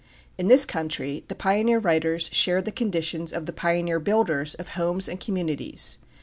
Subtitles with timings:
[0.35, 5.07] In this country the pioneer writers shared the conditions of the pioneer builders of homes
[5.07, 5.99] and communities.